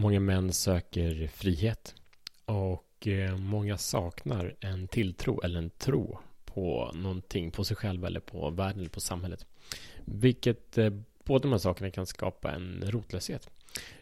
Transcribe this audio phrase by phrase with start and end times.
[0.00, 1.94] Många män söker frihet
[2.44, 8.20] och eh, många saknar en tilltro eller en tro på någonting, på sig själv eller
[8.20, 9.46] på världen eller på samhället.
[10.04, 10.90] Vilket eh,
[11.24, 13.50] båda de här sakerna kan skapa en rotlöshet.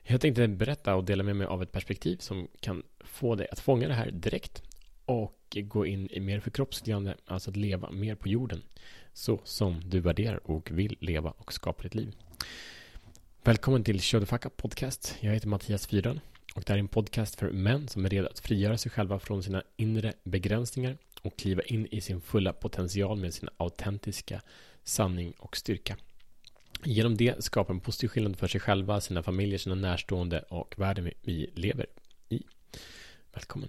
[0.02, 3.60] Jag tänkte berätta och dela med mig av ett perspektiv som kan få dig att
[3.60, 4.62] fånga det här direkt
[5.04, 8.62] och gå in i mer förkroppsligande, alltså att leva mer på jorden
[9.12, 12.14] så som du värderar och vill leva och skapa ditt liv.
[13.44, 15.16] Välkommen till Show the Fuck Up Podcast.
[15.20, 16.20] Jag heter Mattias Fyran
[16.54, 19.18] och det här är en podcast för män som är redo att frigöra sig själva
[19.18, 24.42] från sina inre begränsningar och kliva in i sin fulla potential med sin autentiska
[24.84, 25.96] sanning och styrka.
[26.84, 31.10] Genom det skapa en positiv skillnad för sig själva, sina familjer, sina närstående och världen
[31.22, 31.86] vi lever
[32.28, 32.42] i.
[33.32, 33.68] Välkommen.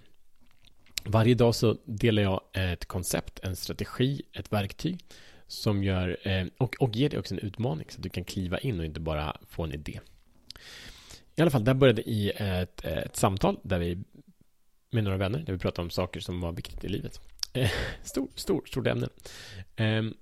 [1.04, 5.04] Varje dag så delar jag ett koncept, en strategi, ett verktyg
[5.50, 8.58] som gör, eh, och, och ger dig också en utmaning så att du kan kliva
[8.58, 10.00] in och inte bara få en idé.
[11.36, 13.98] I alla fall, där började i ett, eh, ett samtal där vi
[14.90, 17.14] med några vänner, där vi pratade om saker som var viktigt i livet.
[17.14, 17.70] Stort,
[18.02, 19.08] stor, stor, stort ämne.
[19.76, 20.14] Ehm,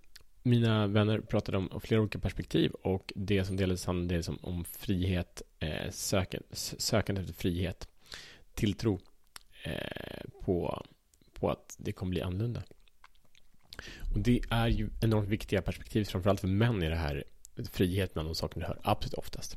[0.43, 5.43] mina vänner pratade om flera olika perspektiv och det som delades handlade om, om frihet,
[5.91, 7.89] sökande, sökande efter frihet,
[8.55, 9.01] tilltro
[10.41, 10.87] på,
[11.33, 12.63] på att det kommer bli annorlunda.
[14.15, 17.25] Och det är ju enormt viktiga perspektiv, framförallt för män i det här
[17.73, 19.57] friheten av de saker du hör absolut oftast.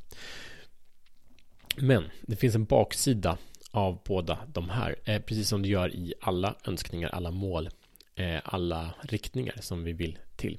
[1.76, 3.38] Men det finns en baksida
[3.70, 7.68] av båda de här, eh, precis som det gör i alla önskningar, alla mål,
[8.14, 10.58] eh, alla riktningar som vi vill till.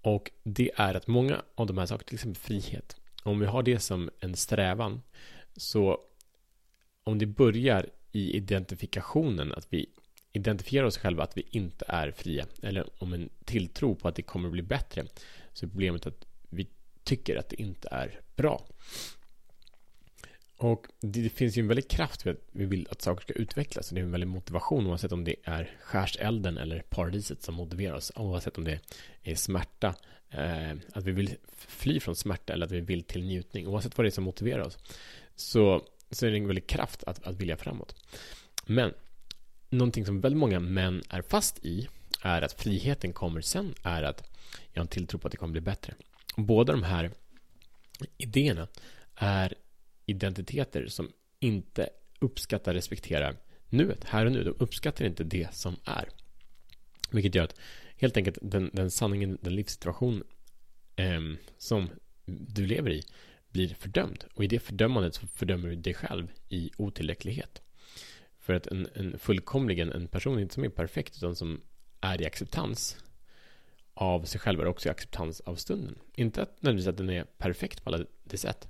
[0.00, 3.62] Och det är att många av de här sakerna, till exempel frihet, om vi har
[3.62, 5.02] det som en strävan,
[5.56, 5.98] så
[7.04, 9.86] om det börjar i identifikationen, att vi
[10.32, 14.22] identifierar oss själva att vi inte är fria eller om en tilltro på att det
[14.22, 15.06] kommer att bli bättre
[15.52, 16.68] så är problemet att vi
[17.04, 18.66] tycker att det inte är bra.
[20.56, 23.88] Och det finns ju en väldig kraft för att vi vill att saker ska utvecklas.
[23.88, 28.12] Det är en väldig motivation oavsett om det är skärselden eller paradiset som motiverar oss.
[28.16, 28.80] Oavsett om det
[29.22, 29.94] är smärta,
[30.30, 33.66] eh, att vi vill fly från smärta eller att vi vill till njutning.
[33.66, 34.78] Oavsett vad det är som motiverar oss.
[35.34, 37.94] Så, så är det en väldig kraft att, att vilja framåt.
[38.66, 38.94] Men
[39.72, 41.88] någonting som väldigt många män är fast i
[42.22, 44.30] är att friheten kommer sen, är att
[44.72, 45.94] jag har en tilltro på att det kommer bli bättre.
[46.36, 47.10] Och båda de här
[48.16, 48.68] idéerna
[49.14, 49.54] är
[50.06, 51.88] identiteter som inte
[52.18, 53.36] uppskattar, respekterar
[53.68, 54.44] nuet, här och nu.
[54.44, 56.08] De uppskattar inte det som är.
[57.10, 57.58] Vilket gör att
[57.96, 60.22] helt enkelt den, den sanningen, den livssituation
[60.96, 61.20] eh,
[61.58, 61.90] som
[62.24, 63.02] du lever i
[63.48, 64.24] blir fördömd.
[64.34, 67.62] Och i det fördömandet så fördömer du dig själv i otillräcklighet.
[68.42, 71.60] För att en, en fullkomligen, en person inte som är perfekt utan som
[72.00, 72.96] är i acceptans
[73.94, 75.98] av sig själv är också i acceptans av stunden.
[76.14, 78.68] Inte att nödvändigtvis att den är perfekt på alla de sätt.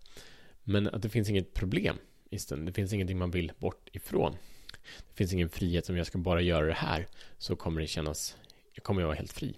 [0.62, 1.96] Men att det finns inget problem
[2.30, 2.66] i stunden.
[2.66, 4.36] Det finns ingenting man vill bort ifrån.
[5.08, 7.06] Det finns ingen frihet som jag ska bara göra det här
[7.38, 8.36] så kommer det kännas,
[8.72, 9.56] jag kommer jag vara helt fri.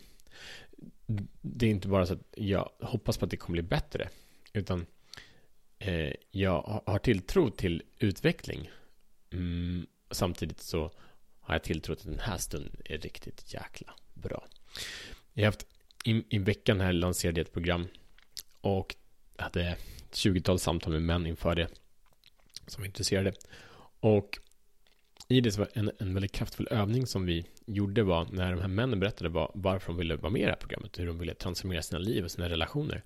[1.41, 4.08] Det är inte bara så att jag hoppas på att det kommer bli bättre.
[4.53, 4.86] Utan
[5.78, 8.70] eh, jag har tilltro till utveckling.
[9.30, 10.91] Mm, samtidigt så
[11.41, 14.44] har jag tilltro till att den här stunden är riktigt jäkla bra.
[15.32, 15.66] Jag har haft,
[16.04, 17.86] i, i veckan här lanserade jag ett program
[18.60, 18.97] och
[19.36, 19.78] hade ett
[20.12, 21.69] 20-tal samtal med män inför det
[22.66, 23.32] som var intresserade.
[24.00, 24.38] Och
[25.28, 28.60] i det så var en, en väldigt kraftfull övning som vi gjorde var när de
[28.60, 31.19] här männen berättade var, varför de ville vara med i det här programmet, hur de
[31.19, 33.03] ville transformera sina liv och sina relationer.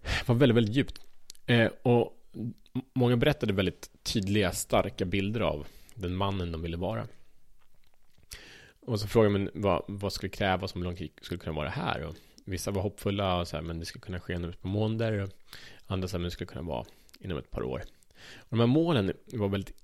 [0.00, 1.00] Det var väldigt, väldigt djupt.
[1.46, 2.16] Eh, och
[2.94, 5.66] många berättade väldigt tydliga, starka bilder av
[6.00, 7.06] den mannen de ville vara.
[8.80, 12.02] Och så frågade man vad, vad skulle krävas, om lång skulle kunna vara här?
[12.02, 14.68] Och vissa var hoppfulla och så här, men det skulle kunna ske inom ett par
[14.68, 15.22] månader.
[15.22, 15.30] Och
[15.86, 16.84] andra sa, men det skulle kunna vara
[17.20, 17.82] inom ett par år.
[18.36, 19.74] Och de här målen var väldigt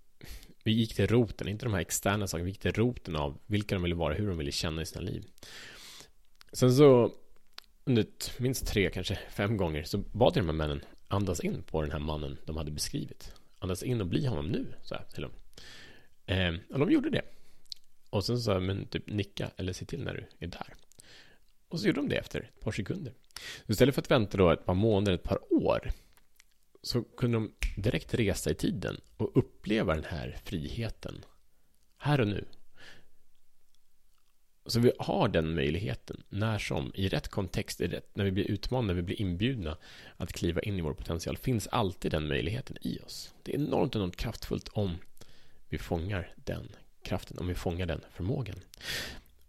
[0.66, 3.74] vi gick till roten, inte de här externa sakerna, vi gick till roten av vilka
[3.74, 5.24] de ville vara, hur de ville känna i sina liv.
[6.52, 7.12] Sen så,
[7.84, 8.06] under
[8.38, 11.92] minst tre, kanske fem gånger, så bad jag de här männen andas in på den
[11.92, 13.32] här mannen de hade beskrivit.
[13.58, 15.32] Andas in och bli honom nu, så här, till dem.
[16.26, 17.22] Eh, och de gjorde det.
[18.10, 20.74] Och sen sa jag, men typ nicka eller se till när du är där.
[21.68, 23.12] Och så gjorde de det efter ett par sekunder.
[23.66, 25.90] Så istället för att vänta då ett par månader, ett par år,
[26.82, 31.24] så kunde de direkt resa i tiden och uppleva den här friheten.
[31.98, 32.44] Här och nu.
[34.66, 38.50] Så vi har den möjligheten när som, i rätt kontext, i rätt, när vi blir
[38.50, 39.76] utmanade, när vi blir inbjudna
[40.16, 43.34] att kliva in i vår potential, finns alltid den möjligheten i oss.
[43.42, 44.98] Det är enormt, enormt kraftfullt om
[45.68, 46.68] vi fångar den
[47.02, 48.56] kraften, om vi fångar den förmågan.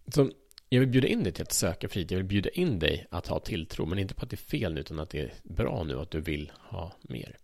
[0.07, 0.31] Så
[0.69, 2.11] jag vill bjuda in dig till att söka frihet.
[2.11, 4.73] Jag vill bjuda in dig att ha tilltro, men inte på att det är fel
[4.73, 7.37] nu, utan att det är bra nu att du vill ha mer.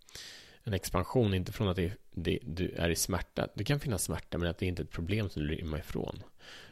[0.63, 3.47] en expansion, inte från att det, det, du är i smärta.
[3.55, 6.23] Det kan finnas smärta, men att det inte är ett problem som du vill ifrån.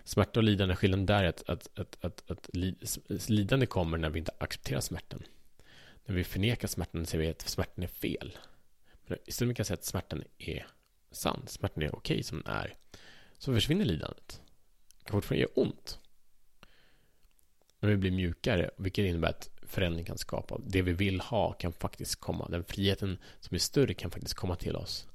[0.03, 2.49] Smärta och lidande, skillnaden där är att, att, att, att, att
[3.29, 5.23] lidande kommer när vi inte accepterar smärtan.
[6.05, 8.37] När vi förnekar smärtan säger vi att smärtan är fel.
[9.07, 10.67] Men istället kan vi säga att smärtan är
[11.11, 12.75] sann, smärtan är okej som den är.
[13.37, 14.41] Så försvinner lidandet.
[14.99, 15.99] Det kan fortfarande göra ont.
[17.79, 20.57] Men vi blir mjukare, vilket innebär att förändring kan skapa.
[20.67, 22.47] Det vi vill ha kan faktiskt komma.
[22.49, 25.07] Den friheten som är större kan faktiskt komma till oss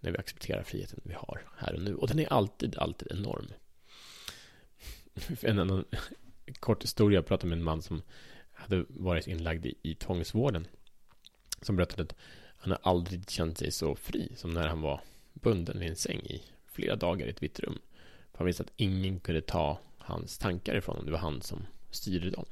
[0.00, 1.94] när vi accepterar friheten vi har här och nu.
[1.94, 3.46] Och den är alltid, alltid enorm.
[5.40, 5.84] En annan
[6.60, 7.16] kort historia.
[7.16, 8.02] Jag pratade med en man som
[8.52, 10.66] hade varit inlagd i, i tvångsvården.
[11.62, 12.14] Som berättade att
[12.58, 15.00] han har aldrig känt sig så fri som när han var
[15.42, 17.78] bunden vid en säng i flera dagar i ett vitt rum.
[18.30, 21.06] För han visste att ingen kunde ta hans tankar ifrån honom.
[21.06, 22.44] Det var han som styrde dem.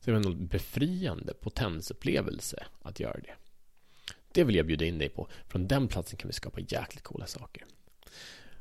[0.00, 3.34] Så det var en befriande potensupplevelse att göra det.
[4.32, 5.28] Det vill jag bjuda in dig på.
[5.48, 7.64] Från den platsen kan vi skapa jäkligt coola saker.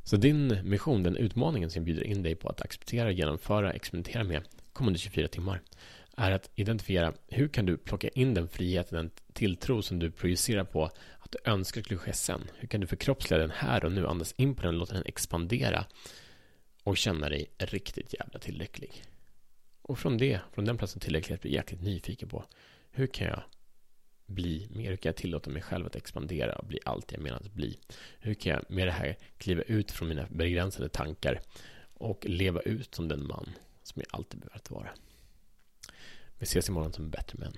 [0.03, 4.23] Så din mission, den utmaningen som jag bjuder in dig på att acceptera, genomföra, experimentera
[4.23, 4.43] med
[4.73, 5.61] kommande 24 timmar
[6.17, 10.63] är att identifiera hur kan du plocka in den friheten, den tilltro som du projicerar
[10.63, 10.91] på
[11.27, 12.49] att du önskar skulle ske sen.
[12.57, 15.85] Hur kan du förkroppsliga den här och nu, andas in på den, låta den expandera
[16.83, 19.03] och känna dig riktigt jävla tillräcklig.
[19.81, 21.41] Och från det, från den platsen tillräcklighet.
[21.41, 22.45] blir jag jäkligt nyfiken på
[22.91, 23.43] hur kan jag
[24.25, 24.89] bli mer?
[24.89, 27.77] Hur kan jag tillåta mig själv att expandera och bli allt jag menar att bli?
[28.19, 31.41] Hur kan jag med det här kliva ut från mina begränsade tankar
[31.93, 33.49] och leva ut som den man
[33.83, 34.89] som jag alltid behöver vara?
[36.37, 37.57] Vi ses imorgon som bättre män.